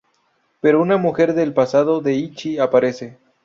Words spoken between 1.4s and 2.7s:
pasado de Ichi